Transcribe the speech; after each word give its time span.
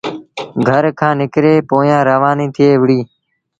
گھر 0.67 0.83
کآݩ 0.99 1.17
نڪري 1.19 1.53
پويآن 1.69 2.01
روآنيٚ 2.09 2.53
ٿئي 2.55 2.71
وُهڙيٚ۔ 2.79 3.07